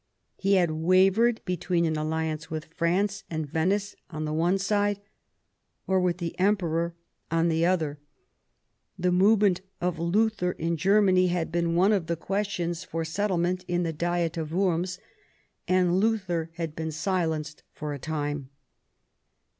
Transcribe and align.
He 0.35 0.55
had 0.55 0.71
wavered 0.71 1.41
between 1.45 1.85
an 1.85 1.95
alliance 1.95 2.49
with 2.49 2.73
France 2.73 3.23
and 3.29 3.45
Venice 3.47 3.95
on 4.09 4.25
the 4.25 4.33
one 4.33 4.57
side, 4.57 4.99
or 5.85 5.99
with 5.99 6.17
the 6.17 6.33
Emperor 6.39 6.95
on 7.29 7.49
the 7.49 7.67
other. 7.67 7.99
The 8.97 9.11
movement 9.11 9.61
of 9.79 9.99
Luther 9.99 10.53
in 10.53 10.75
Germany 10.75 11.27
had 11.27 11.51
been 11.51 11.75
one 11.75 11.91
of 11.91 12.07
the 12.07 12.15
questions 12.15 12.83
for 12.83 13.05
74 13.05 13.05
THOMAS 13.05 13.11
WOLSEY 13.11 13.11
chap. 13.11 13.23
settlement 13.61 13.65
in 13.75 13.83
the 13.83 13.93
Diet 13.95 14.37
of 14.37 14.51
Worms, 14.51 14.97
and 15.67 15.99
Luther 15.99 16.49
had 16.55 16.75
been 16.75 16.89
silenced 16.91 17.61
for 17.71 17.93
a 17.93 17.99
time. 17.99 18.49